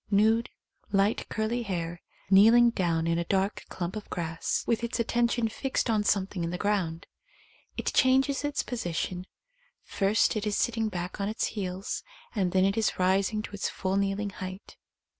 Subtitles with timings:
[0.09, 0.49] Nude,
[0.91, 2.01] light curly hair,
[2.31, 4.83] kneeling down in a 115 THE COMING OF THE FAIRIES dark clump of grass, with
[4.83, 7.05] its attention fixed on something in the ground.
[7.77, 9.27] It changes its position;
[9.83, 12.01] first it is sitting back on its heels,
[12.33, 14.75] and then it is rising to its full kneeling height.